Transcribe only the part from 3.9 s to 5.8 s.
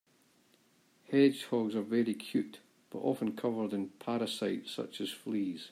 parasites such as fleas.